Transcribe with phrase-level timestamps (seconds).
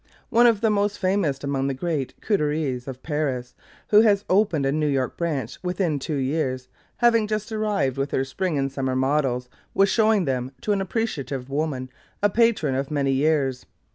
[0.31, 3.53] One of the most famous among the great couturières of Paris,
[3.89, 8.25] who has opened a New York branch within two years, having just arrived with her
[8.25, 11.87] Spring and Summer models, was showing them to an appreciative woman,
[12.23, 13.67] a patron of many years.